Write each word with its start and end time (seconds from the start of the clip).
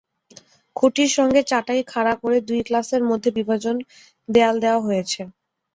খুঁটির 0.75 1.11
সঙ্গে 1.17 1.41
চাটাই 1.43 1.81
খাড়া 1.87 2.13
করে 2.21 2.37
দুই 2.47 2.61
ক্লাসের 2.67 3.01
মধ্যে 3.09 3.29
বিভাজন 3.37 3.75
দেয়াল 4.29 4.55
দেওয়া 4.63 4.81
হয়েছে। 4.87 5.21